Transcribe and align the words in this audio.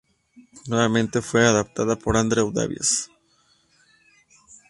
Nuevamente 0.65 1.21
fue 1.21 1.45
adaptada 1.45 1.95
por 1.95 2.17
Andrew 2.17 2.51
Davies. 2.51 3.11